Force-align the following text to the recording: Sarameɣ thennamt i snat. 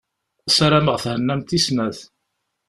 Sarameɣ 0.55 0.97
thennamt 1.03 1.55
i 1.57 1.59
snat. 1.65 1.99